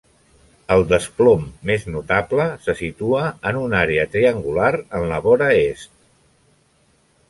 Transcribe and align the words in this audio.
El 0.75 0.85
desplom 0.91 1.43
més 1.71 1.85
notable 1.97 2.49
se 2.65 2.77
situa 2.81 3.29
en 3.53 3.63
una 3.67 3.81
àrea 3.85 4.09
triangular 4.17 4.75
en 4.83 5.09
la 5.15 5.25
vora 5.31 5.55
est. 5.63 5.97